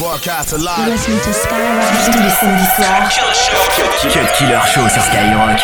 [0.00, 0.88] Broadcast You're alive.
[0.88, 3.20] listening to Skyrock tous les samedis soirs.
[4.10, 5.60] Cut Killer Show sur Skyrock.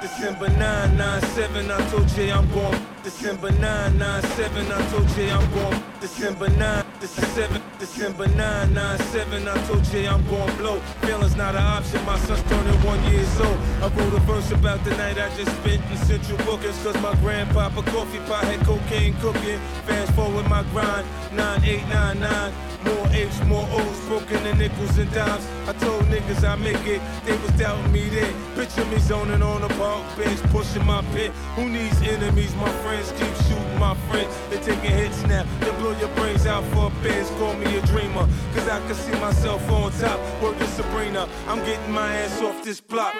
[0.00, 2.86] December 997, I told Jay I'm going.
[3.02, 5.79] December 997, I told Jay I'm going.
[6.00, 10.80] December 9, December, December 997, I told Jay I'm going blow.
[11.02, 13.58] Feelings not an option, my son's turning one years old.
[13.82, 17.14] I wrote a verse about the night I just spent in Central Bookings, cause my
[17.16, 19.58] grandpapa coffee pot had cocaine cooking.
[19.86, 22.69] Fast forward my grind, 9899.
[22.84, 25.46] More H, more O's, broken the nickels and dimes.
[25.66, 28.32] I told niggas I make it, they was doubting me then.
[28.54, 31.30] Picture me zoning on a park bench, pushing my pit.
[31.56, 32.54] Who needs enemies?
[32.56, 34.34] My friends keep shooting my friends.
[34.50, 37.28] They taking hits now, they blow your brains out for a biz.
[37.38, 40.18] Call me a dreamer, cause I can see myself on top.
[40.40, 43.14] To Sabrina, I'm getting my ass off this block.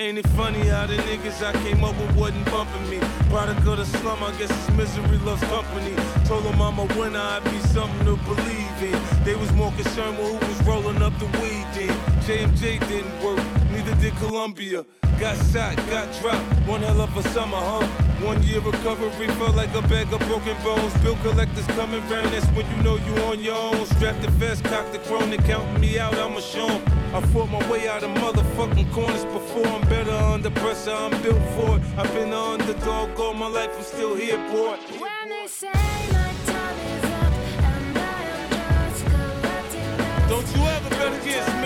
[0.00, 2.98] Ain't it funny how the niggas I came up with wasn't bumping me?
[3.28, 5.94] Product of the slum, I guess it's misery loves company.
[6.24, 9.24] Told them I'm a winner, I'd be something to believe in.
[9.24, 11.92] They was more concerned with who was rolling up the weed then.
[12.24, 14.86] JMJ didn't work, neither did Columbia.
[15.18, 17.86] Got shot, got dropped, one hell of a summer, huh?
[18.24, 20.96] One year recovery felt like a bag of broken bones.
[21.02, 23.84] Bill collectors coming round, that's when you know you on your own.
[23.84, 26.99] Strap the vest, cock the chrome, they counting me out, I'ma show 'em.
[27.12, 29.66] I fought my way out of motherfucking corners before.
[29.66, 31.82] I'm better under pressure, I'm built for it.
[31.98, 34.78] I've been on the underdog all my life, I'm still here, boy.
[34.96, 35.72] When they say
[36.12, 37.32] my time is up
[37.66, 41.59] and I am just collecting dust, Don't you ever bet against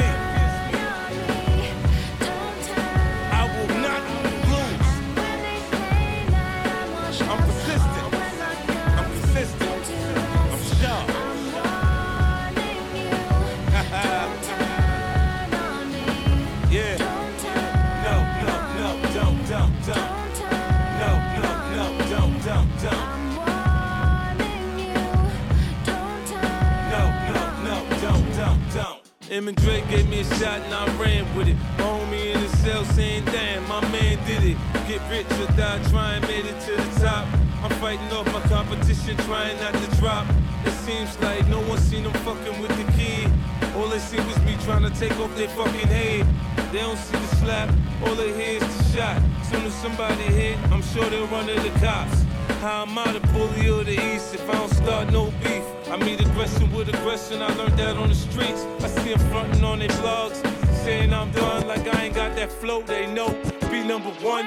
[29.31, 31.57] Em and Dre gave me a shot and I ran with it.
[31.79, 34.59] My homie in the cell saying, damn, my man did it.
[34.87, 37.27] Get rich or die trying, made it to the top.
[37.63, 40.27] I'm fighting off my competition, trying not to drop.
[40.67, 43.33] It seems like no one seen them fucking with the kid.
[43.77, 46.27] All they see was me trying to take off their fucking head.
[46.71, 47.75] They don't see the slap,
[48.05, 49.23] all they hear is the shot.
[49.51, 52.25] Soon as somebody hit, I'm sure they'll run to the cops.
[52.61, 55.74] How am I the bully of the east if I don't start no beef?
[55.91, 58.65] I meet aggression with aggression, I learned that on the streets.
[58.81, 60.37] I see them fronting on their blogs,
[60.85, 62.83] saying I'm done like I ain't got that flow.
[62.83, 63.29] They know,
[63.71, 64.47] be number one.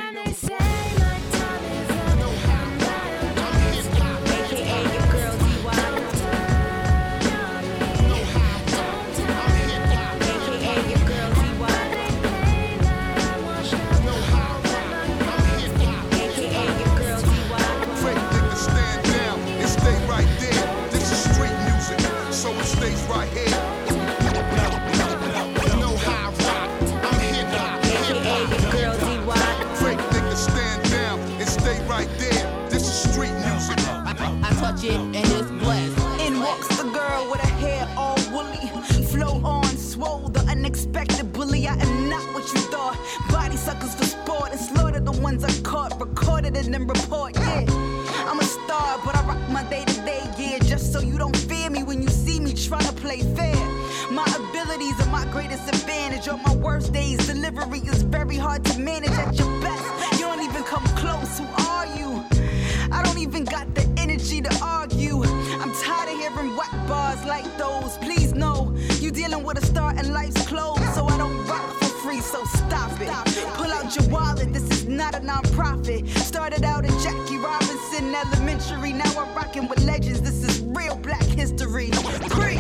[78.25, 78.94] Elementary.
[78.94, 80.22] Now I'm rocking with legends.
[80.22, 81.92] This is real Black history.
[82.36, 82.58] Free.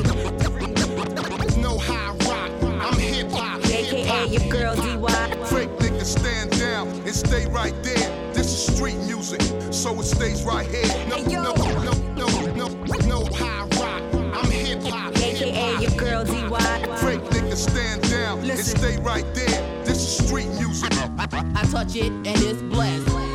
[1.61, 3.65] Know how I rock, I'm hip hop.
[3.65, 5.45] AKA your girl DY.
[5.45, 8.33] Fake niggas stand down and stay right there.
[8.33, 9.41] This is street music,
[9.73, 10.85] so it stays right here.
[11.09, 11.41] No, Hey, yo.
[11.43, 12.67] no, no, no, no,
[13.07, 14.03] know how I rock,
[14.35, 15.15] I'm hip hop.
[15.17, 16.97] AKA your girl DY.
[16.97, 19.83] Fake niggas stand down and stay right right there.
[19.85, 20.91] This is street music.
[21.17, 23.26] I touch it and it's blessed.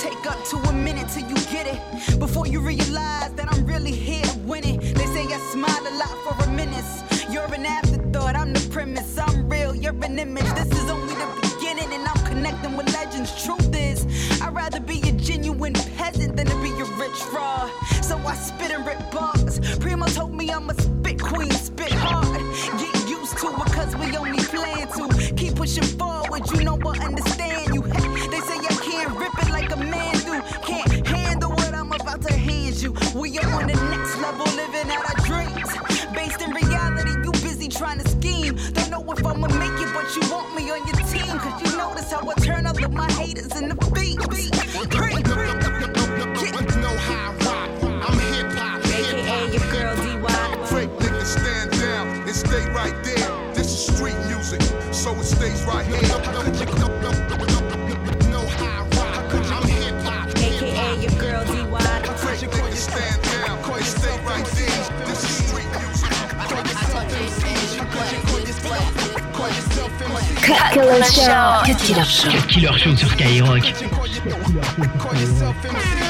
[0.00, 2.18] Take up to a minute till you get it.
[2.18, 4.80] Before you realize that I'm really here winning.
[4.80, 6.86] They say I smile a lot for a minute.
[7.30, 9.18] You're an afterthought, I'm the premise.
[9.18, 10.50] I'm real, you're an image.
[10.54, 13.44] This is only the beginning, and I'm connecting with legends.
[13.44, 14.06] Truth is,
[14.40, 17.70] I'd rather be a genuine peasant than to be a rich fraud.
[18.02, 19.60] So I spit and rip bars.
[19.80, 22.40] Primo told me I'm a spit queen, spit hard.
[22.80, 25.34] Get used to it, cause we only plan to.
[25.34, 27.69] Keep pushing forward, you know I understand
[40.16, 41.38] you want me on your team.
[41.38, 44.18] Cause you notice how I turn up with my haters in the beat.
[44.18, 44.52] Creep,
[44.90, 45.26] creep.
[46.80, 47.70] Know how I rock.
[48.08, 48.80] I'm hip hop.
[49.52, 50.68] Your girl D-Wop.
[50.68, 53.54] Fake niggas stand down and stay right there.
[53.54, 54.62] This is street music,
[54.92, 56.09] so it stays right here.
[70.42, 71.62] Cut Killer Show.
[71.66, 72.30] Cut Killer Show.
[72.30, 73.62] Cut Killer Show sur Skyrock.
[74.98, 76.00] Call yourself MC.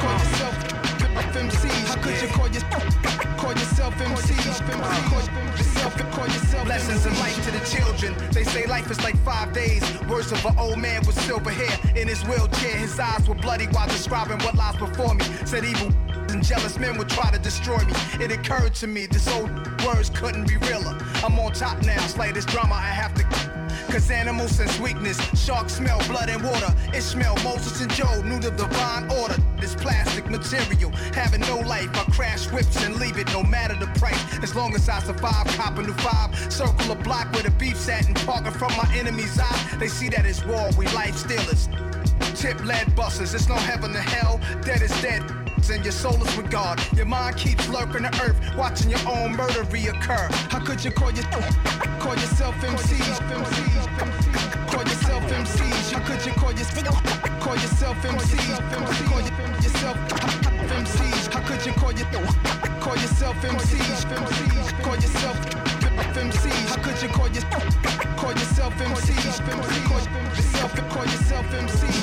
[0.00, 1.68] Call yourself MC.
[1.68, 4.34] How could you call yourself call yourself MC?
[4.34, 5.20] Call
[5.56, 8.14] yourself call yourself Lessons in life to the children.
[8.32, 9.82] They say life is like five days.
[10.08, 12.76] Words of an old man with silver hair in his wheelchair.
[12.76, 15.24] His eyes were bloody while describing what lies before me.
[15.44, 15.90] Said evil
[16.30, 17.92] and jealous men would try to destroy me.
[18.20, 19.50] It occurred to me this old
[19.84, 20.96] words couldn't be realer.
[21.22, 22.74] I'm on top now, slay this drama.
[22.74, 23.13] I have to.
[23.94, 25.16] Cause animals sense weakness.
[25.40, 26.74] Sharks smell blood and water.
[26.92, 29.36] Ishmael, Moses, and Job knew the divine order.
[29.60, 31.90] This plastic material having no life.
[31.94, 34.20] I crash whips and leave it no matter the price.
[34.42, 36.34] As long as I survive, cop a new five.
[36.52, 39.76] Circle a block where the beef's at and parking from my enemy's eye.
[39.78, 41.68] They see that it's war, we life stealers.
[42.34, 44.40] Tip lead busters, it's no heaven to hell.
[44.64, 45.43] Dead is dead.
[45.70, 46.78] And your soul is with God.
[46.94, 50.30] Your mind keeps lurking the earth, watching your own murder reoccur.
[50.52, 51.24] How could you call your
[51.98, 52.98] call yourself MC?
[54.68, 55.64] Call yourself MC.
[55.94, 57.02] How could you call yourself
[57.40, 58.36] call yourself MC?
[59.08, 59.22] Call
[59.64, 59.96] yourself
[60.70, 61.04] MC.
[61.32, 62.08] How could you call your
[62.80, 63.78] call yourself MC?
[64.84, 65.36] Call yourself
[66.14, 66.50] MC.
[66.68, 67.28] How could you call
[68.18, 69.14] call yourself MC?
[69.88, 70.04] Call
[70.36, 71.93] yourself call yourself MC.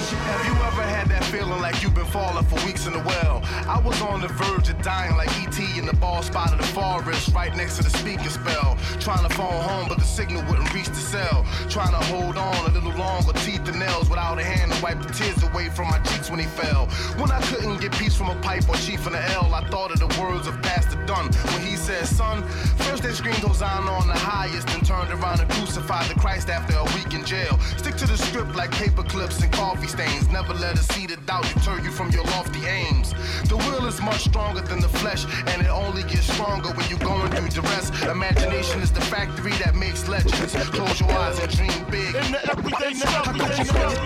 [1.71, 3.39] Like you've been falling for weeks in a well?
[3.65, 5.79] I was on the verge of dying like E.T.
[5.79, 8.75] in the ball spot of the forest, right next to the Speak & Spell.
[9.00, 11.45] Trying to phone home, but the signal wouldn't reach the cell.
[11.69, 15.02] Trying to hold on a little longer, teeth and nails without a hand to wipe
[15.02, 16.88] the tears away from my cheeks when he fell.
[17.18, 19.92] When I couldn't get peace from a pipe or chief in the L, I thought
[19.92, 22.44] of the words of Pastor Dunn when he said, Son,
[22.86, 26.76] first they screamed Hosanna on the highest, and turned around and crucified the Christ after
[26.76, 27.58] a week in jail.
[27.78, 30.30] Stick to the script like paper clips and coffee stains.
[30.30, 33.14] Never let a seed of doubt deter you from your lofty aims.
[33.50, 37.00] The will is much stronger than the flesh, and it only gets stronger when you're
[37.00, 37.90] going through duress.
[38.04, 40.54] Imagination is the factory that makes legends.
[40.70, 42.16] Close your eyes and dream big.
[42.16, 42.94] In the everyday
[43.31, 44.04] how could you call, your,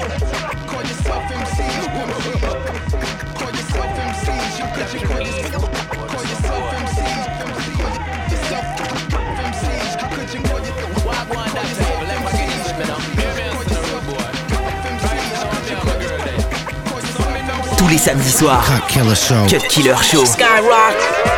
[0.69, 1.57] call yourself MC?
[3.35, 4.25] Call yourself MC.
[4.57, 6.99] You could you call, yourself call yourself MC?
[7.41, 7.95] Call
[8.29, 8.65] yourself
[9.41, 9.65] MC.
[9.97, 12.05] How could you call yourself Why go on that table?
[12.05, 12.99] Let me get this with me now.
[13.17, 14.21] Hear me and listen, rude boy.
[14.25, 16.43] Right now, me and my girl there.
[17.77, 18.63] Tous les samedis soirs.
[18.67, 19.47] Cut Killer Show.
[19.49, 20.25] Cut Killer Show.
[20.25, 21.34] Skyrock.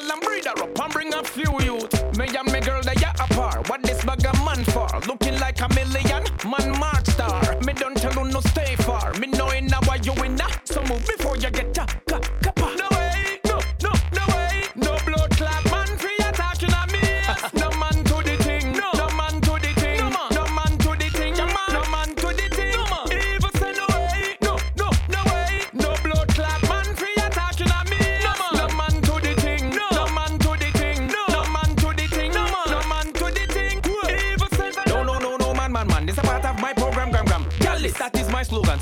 [0.00, 2.18] Girl and breed her up and bring a few youth.
[2.18, 3.68] Me and me girl, they are apart.
[3.68, 4.88] What this bag of man for?
[5.06, 7.58] Looking like a million man march star.
[7.60, 9.12] Me don't tell you no stay far.
[9.14, 10.60] Me knowing now why you in that.
[10.64, 11.69] So move before you get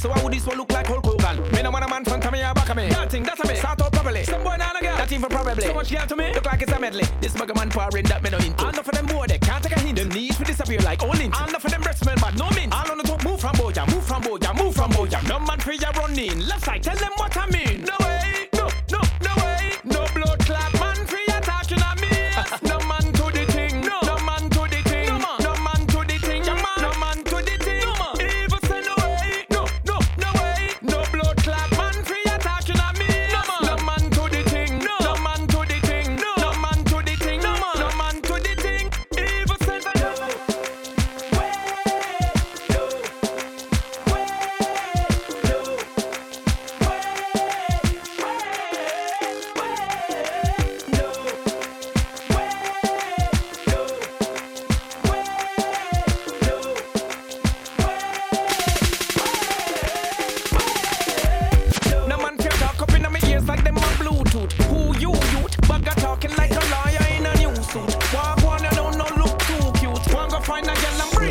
[0.08, 1.36] So why would this one look like Hulk Hogan?
[1.52, 2.88] Me no want a man front of me or back of me.
[2.88, 3.56] That thing, that's a me.
[3.56, 4.24] Start out properly.
[4.24, 4.96] Some boy not a girl.
[4.96, 5.66] That even probably.
[5.66, 6.32] So much girl to me.
[6.32, 7.04] Look like it's a medley.
[7.20, 8.68] This bugger man pouring that me no into.
[8.68, 9.98] Enough of them boy they can't take a hint.
[9.98, 11.02] Them this a disappear like.
[11.02, 12.72] All enough of them breast men, but no mean.
[12.72, 15.28] All on the top, move from Boja, move from Boja, move from Boja.
[15.28, 16.40] No man free ya running.
[16.46, 17.84] Left side, tell them what I mean.
[17.84, 17.97] No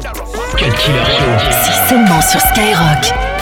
[0.01, 0.57] girl and breed her up.
[0.57, 1.51] Cut Killer Show.
[1.63, 3.36] C'est seulement sur Skyrock.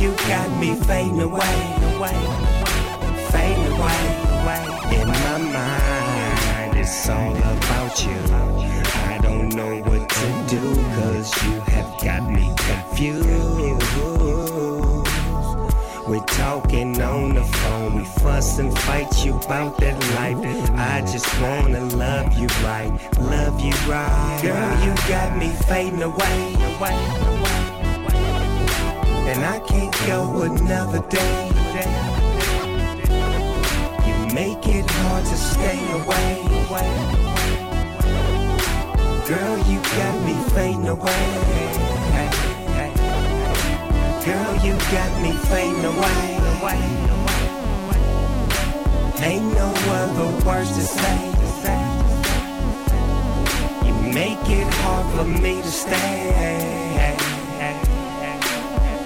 [0.00, 1.56] You got me fading away,
[1.94, 2.18] away,
[3.30, 4.00] fading away,
[4.38, 4.64] away.
[5.00, 8.18] In my mind, it's all about you.
[9.10, 13.32] I don't know what to do, cause you have got me confused.
[16.06, 20.70] We're talking on the phone, we fuss and fight you about that life.
[20.76, 24.40] I just wanna love you right, love you right.
[24.42, 27.51] Girl, you got me fading away, away,
[29.30, 31.48] and I can't go another day.
[34.06, 36.52] You make it hard to stay away.
[39.28, 41.24] Girl, you got me fading away.
[44.26, 46.22] Girl, you got me fading away,
[46.54, 46.82] away.
[49.22, 51.18] Ain't no other words to say.
[53.86, 56.91] You make it hard for me to stay.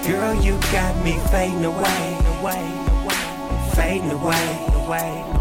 [0.07, 2.63] Girl, you got me fading away, away,
[3.03, 5.36] away, fading away, away.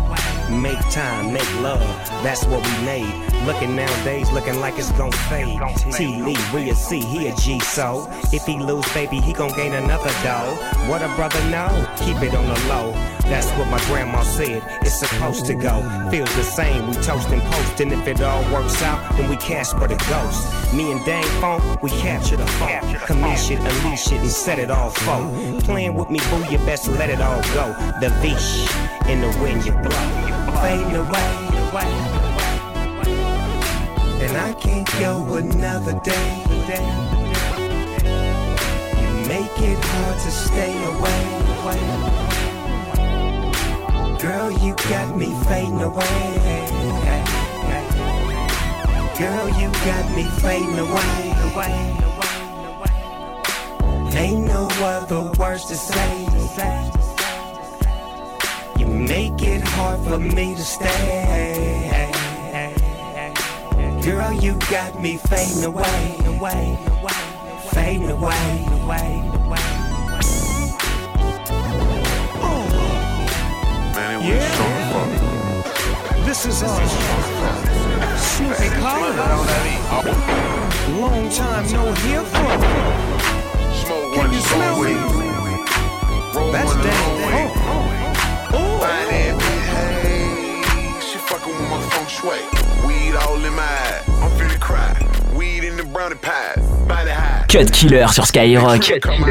[0.50, 1.80] Make time, make love,
[2.22, 3.12] that's what we made.
[3.44, 5.60] Looking nowadays, looking like it's gon' fade.
[5.92, 9.52] T Lee, we a C, he a G, so if he lose, baby, he gon'
[9.56, 10.54] gain another dough.
[10.88, 12.92] What a brother know, keep it on the low.
[13.28, 15.82] That's what my grandma said, it's supposed to go.
[16.10, 19.36] Feels the same, we toast and post, and if it all works out, then we
[19.36, 20.72] cash for the ghost.
[20.72, 22.68] Me and Dang Funk, we capture the phone.
[23.08, 25.60] Commish it, unleash it, and set it all for.
[25.62, 27.74] Playing with me, boo, you best let it all go.
[28.00, 28.70] The vish
[29.08, 30.35] in the wind you blow.
[30.54, 31.46] Fading away.
[34.24, 36.42] And I can't go another day.
[39.00, 41.22] You make it hard to stay away.
[44.20, 46.66] Girl, you got me fading away.
[49.18, 51.36] Girl, you got me fading away.
[54.16, 56.95] Ain't no other words to say.
[59.08, 62.10] Make it hard for me to stay.
[64.02, 67.12] Girl, you got me fading away, away, away,
[67.70, 69.66] fading away, away, away.
[73.94, 75.10] Man, it was so fun.
[76.24, 76.68] This is uh,
[78.16, 79.12] Snoopy Collar.
[81.00, 82.60] Long time no hear from.
[84.14, 84.94] Can you smell me?
[86.52, 87.65] That's one,
[88.56, 88.68] damn.
[88.68, 88.80] roll weed.
[88.80, 91.02] Fine and behave.
[91.02, 92.40] She fucking with my feng shui.
[92.86, 94.02] Weed all in my eye.
[94.22, 94.94] I'm finna cry.
[95.36, 96.54] Weed in the brownie pie.
[96.88, 97.46] Body high.
[97.48, 99.00] Cut Killer sur Skyrock.
[99.02, 99.30] Come out.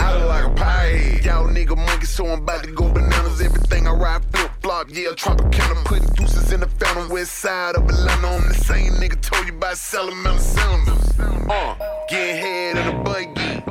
[0.00, 1.20] I look like a pie.
[1.22, 3.40] Y'all nigga monkey, so I'm about to go bananas.
[3.40, 5.84] Everything I ride flip flop, yeah, Tropicana.
[5.84, 8.28] Putting deuces in the fountain, west side of Atlanta.
[8.28, 11.20] I'm the same nigga told you about Salamanda Sounders.
[11.48, 11.74] Uh,
[12.08, 13.63] getting head in a buggy.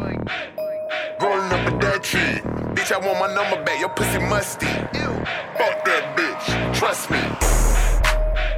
[2.04, 2.76] Rolling up a Dutchie.
[2.76, 3.80] Bitch, I want my number back.
[3.80, 4.66] Your pussy musty.
[4.66, 6.76] Fuck that bitch.
[6.76, 7.20] Trust me.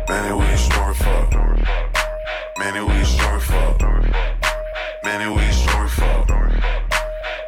[0.10, 1.34] Man, it we short fuck.
[2.58, 3.82] Man, it we short fuck.
[5.04, 6.30] Man, it we short fuck.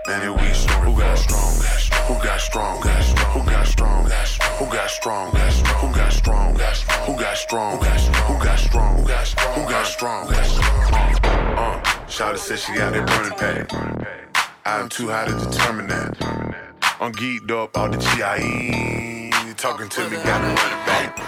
[0.08, 1.68] Man, it we short Who got strong?
[2.08, 2.82] Who got strong?
[3.34, 4.06] Who got strong?
[4.60, 5.32] Who got strong?
[5.32, 6.98] Who got strong?
[7.06, 7.78] Who got strong?
[8.28, 8.98] Who got strong?
[9.56, 10.28] Who got strong?
[11.58, 14.27] Uh, Shawty said she got that burning pack.
[14.68, 16.18] I'm too high to determine that.
[17.00, 19.32] I'm geeked up all the GIE.
[19.56, 21.27] Talking to me, got to run it back.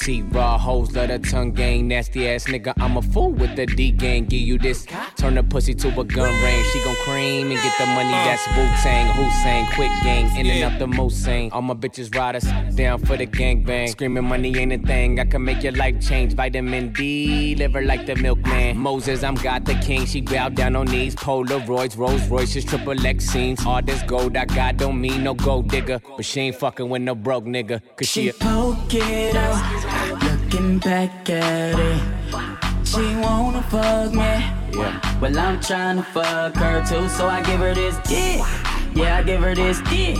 [0.00, 2.72] T raw hoes, let her tongue gang, nasty ass nigga.
[2.78, 4.24] I'm a fool with the D gang.
[4.26, 4.86] Give you this,
[5.16, 6.66] turn the pussy to a gun range.
[6.66, 8.10] She gon' cream and get the money.
[8.10, 11.50] That's Wu Tang, Hussein, quick gang, in and out the Moosang.
[11.52, 13.88] All my bitches riders, down for the gang bang.
[13.88, 15.18] Screaming money ain't a thing.
[15.18, 16.34] I can make your life change.
[16.34, 18.78] Vitamin D, liver like the milkman.
[18.78, 20.06] Moses, I'm God the king.
[20.06, 21.16] She bow down on knees.
[21.16, 23.64] Polaroids, Rolls Royces, triple X scenes.
[23.66, 27.02] All this gold I got don't mean no gold digger, but she ain't fucking with
[27.02, 27.80] no broke nigga.
[27.96, 29.34] Cause she, She a poke it
[30.48, 32.86] looking back at it.
[32.86, 34.20] She wanna fuck me.
[34.20, 35.20] Yeah.
[35.20, 38.40] Well, I'm trying to fuck her too, so I give her this dick.
[38.94, 40.16] Yeah, I give her this dick.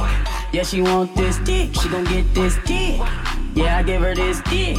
[0.53, 1.75] Yeah, she want this dick.
[1.75, 3.01] She gon' get this dick.
[3.55, 4.77] Yeah, I give her this dick.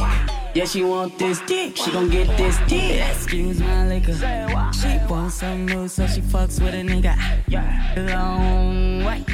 [0.54, 1.76] Yeah, she want this dick.
[1.76, 3.02] She gon' get this dick.
[3.10, 4.14] Excuse my liquor.
[4.72, 7.16] She wants some new, so she fucks with a nigga.
[8.12, 9.24] Long way.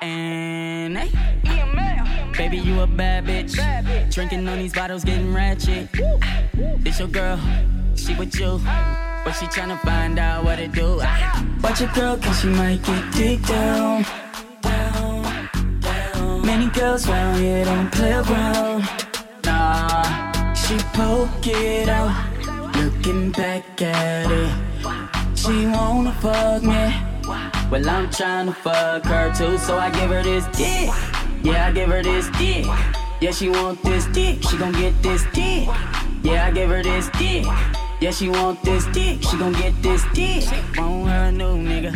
[0.00, 1.10] And hey,
[2.36, 3.54] baby, you a bad bitch.
[4.12, 5.88] Drinking on these bottles, getting ratchet.
[6.78, 7.40] This your girl,
[7.94, 8.60] she with you.
[9.24, 11.00] But she tryna find out what it do.
[11.62, 14.04] Watch your girl, cause she might get dick down.
[16.44, 18.88] Many girls round here don't play around.
[19.44, 22.14] Nah, she poke it out,
[22.76, 25.38] looking back at it.
[25.38, 26.94] She wanna fuck me.
[27.68, 30.88] Well, I'm tryna fuck her too, so I give her this dick.
[31.46, 32.66] Yeah, I give her this dick.
[33.20, 35.68] Yeah, she want this dick, she gon' get this dick.
[36.24, 37.46] Yeah, I give her this dick.
[38.00, 40.42] Yeah, she want this dick, she gon' get this dick.
[40.76, 41.94] Want her a new nigga.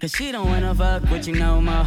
[0.00, 1.86] Cause she don't wanna fuck with you no more.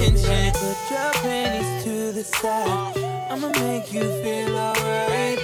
[0.00, 0.54] talking shit.
[0.54, 2.96] Put your panties to the side.
[3.30, 5.38] I'ma make you feel alright.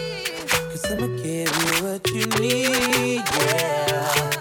[0.70, 4.32] Cause I'ma give you what you need, yeah.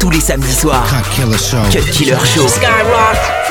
[0.00, 0.86] tous les samedis soirs.
[0.90, 1.62] Cut Killer Show.
[1.72, 2.46] Cut Killer Show.
[2.46, 3.43] Skyrock.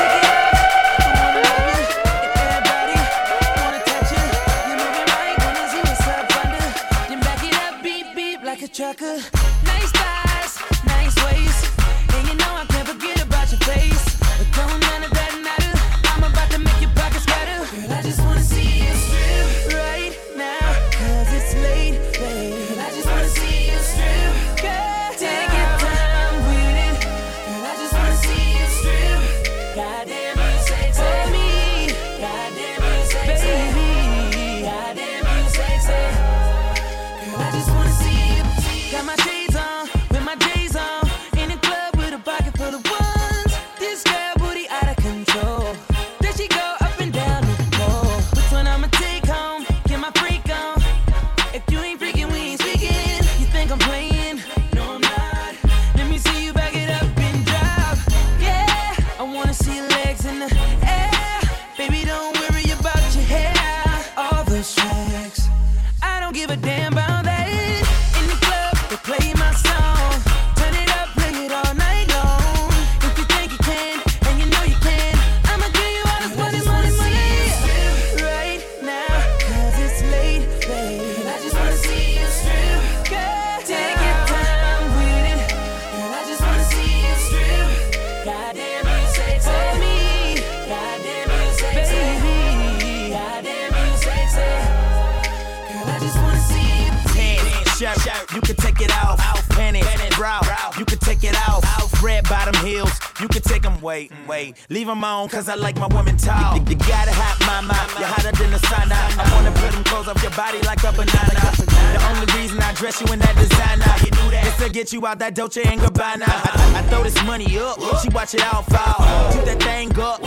[102.04, 102.92] red bottom heels.
[103.20, 104.56] You can take them, wait, wait.
[104.68, 106.56] Leave them on, cause I like my women tall.
[106.56, 108.92] You, you, you got a hot mama, you're hotter than the sun.
[108.92, 111.40] I wanna put them clothes up your body like a banana.
[111.56, 114.92] The only reason I dress you in that designer you knew that, is to get
[114.92, 116.28] you out that Dolce and Gabbana.
[116.28, 119.32] I, I, throw this money up, she watch it all fall.
[119.32, 120.20] Do that thing up.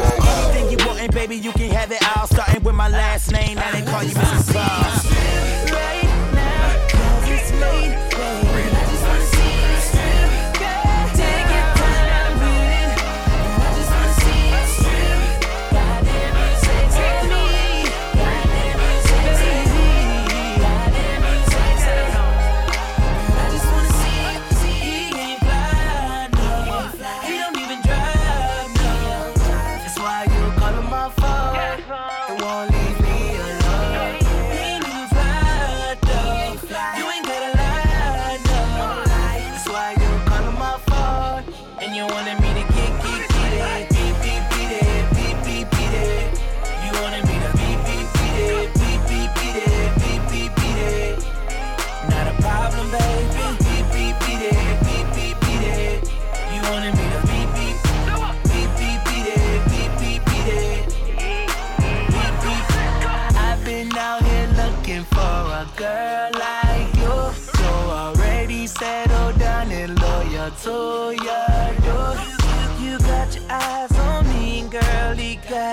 [0.00, 2.26] Anything you want, and baby, you can have it all.
[2.26, 3.58] Starting with my last name,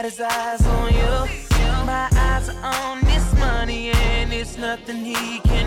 [0.10, 1.16] his eyes on you.
[1.86, 5.67] My eyes are on this money, and it's nothing he can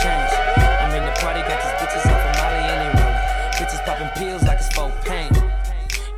[0.00, 0.24] Pain.
[0.96, 3.14] In the party, got these bitches off from Molly any room.
[3.52, 5.36] Bitches poppin' pills like it's focus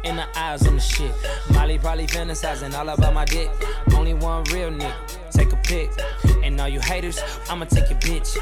[0.04, 1.12] In the eyes on the shit.
[1.50, 3.50] Molly probably fantasizing all about my dick.
[3.96, 4.94] Only one real nigga,
[5.32, 5.90] take a pic.
[6.44, 8.38] And all you haters, I'ma take your bitch.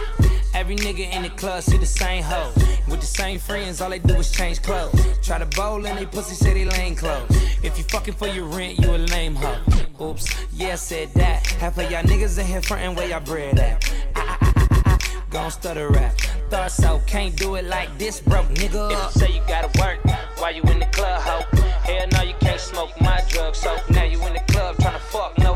[0.70, 2.52] Every nigga in the club see the same hoe.
[2.88, 4.92] With the same friends, all they do is change clothes.
[5.22, 7.30] Try to bowl and they pussy say they lane clothes.
[7.62, 9.62] If you fucking for your rent, you a lame hoe.
[9.98, 11.46] Oops, yeah, I said that.
[11.52, 13.90] Half of y'all niggas in here frontin' where y'all bread at.
[14.14, 14.98] Ah, ah, ah,
[15.30, 16.14] Gon' stutter rap.
[16.50, 18.92] Thought so, can't do it like this, broke nigga.
[18.92, 20.04] If you say you gotta work
[20.36, 21.46] while you in the club, ho.
[21.84, 25.38] Hell no, you can't smoke my drug, so now you in the club tryna fuck,
[25.38, 25.47] no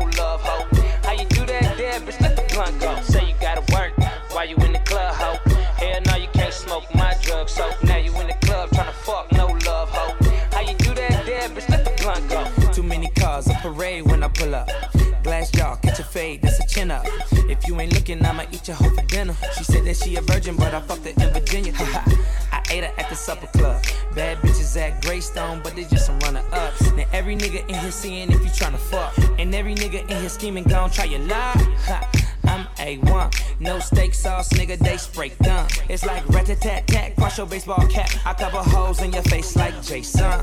[14.33, 14.69] pull up.
[15.23, 17.05] Glass jaw, catch a fade, that's a chin up.
[17.49, 19.35] If you ain't looking, I'ma eat your hoe for dinner.
[19.57, 21.73] She said that she a virgin, but I fucked her in Virginia.
[22.51, 23.81] I ate her at the supper club.
[24.15, 26.91] Bad bitches at Greystone, but they just some runner ups.
[26.93, 29.17] Now every nigga in here seeing if you tryna fuck.
[29.39, 31.57] And every nigga in here scheming, gon' try your luck.
[32.45, 35.67] I'm A1, no steak sauce, nigga, they spray gun.
[35.89, 38.09] It's like rat tat tat, cross your baseball cap.
[38.25, 40.41] I cover holes in your face like Jason.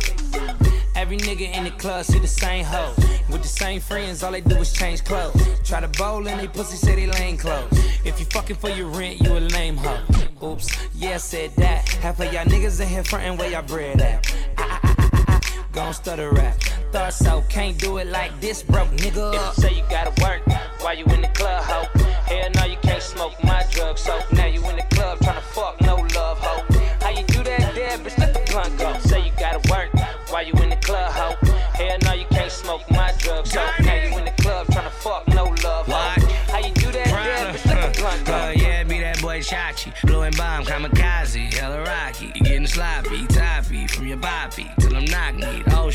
[1.01, 2.93] Every nigga in the club see the same hoe.
[3.31, 5.35] With the same friends, all they do is change clothes.
[5.65, 7.73] Try to bowl and they pussy say they lane clothes.
[8.05, 9.99] If you fucking for your rent, you a lame hoe.
[10.47, 11.89] Oops, yeah, said that.
[12.03, 14.31] Half of y'all niggas in here frontin' where y'all bread at.
[14.59, 15.41] Ah, ah, ah,
[15.73, 16.61] Gon' stutter rap.
[16.93, 19.33] Thought so, can't do it like this, broke nigga.
[19.35, 20.43] If you say you gotta work
[20.83, 21.89] while you in the club, hoe.
[22.27, 25.81] Hell no, you can't smoke my drug, so now you in the club tryna fuck,
[25.81, 26.63] no love, hoe.
[27.01, 28.19] How you do that there, bitch?
[28.19, 28.99] Let the blunt go.
[29.09, 29.89] Say you gotta work
[30.31, 30.70] while you in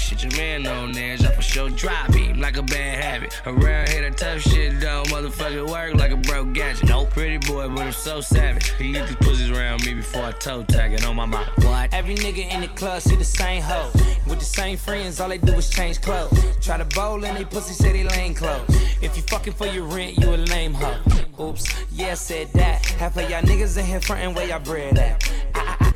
[0.06, 3.42] shit, your man on there, I for sure drop him like a bad habit.
[3.46, 6.88] Around here, that tough shit don't motherfucking work like a broke gadget.
[6.88, 8.70] No pretty boy, but I'm so savage.
[8.74, 11.48] He get these pussies around me before I toe tag it on my mouth.
[11.64, 11.92] What?
[11.94, 13.90] Every nigga in the club see the same hoe.
[14.28, 16.40] With the same friends, all they do is change clothes.
[16.62, 18.70] Try to bowl and they pussy say they lane clothes.
[19.02, 21.00] If you fucking for your rent, you a lame hoe.
[21.40, 22.86] Oops, yeah, I said that.
[22.86, 25.95] Half of y'all niggas in here frontin' where y'all bread at.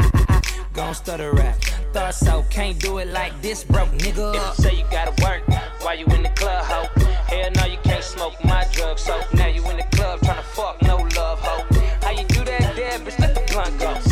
[0.73, 1.55] Gon' stutter rap.
[1.93, 4.35] Thought so, can't do it like this, broke nigga.
[4.35, 5.43] If you say you gotta work
[5.81, 6.87] while you in the club, ho.
[7.27, 10.81] Hell no, you can't smoke my drug, so now you in the club tryna fuck,
[10.83, 11.65] no love, ho.
[12.01, 13.19] How you do that there, bitch?
[13.19, 14.08] Let the blunt go.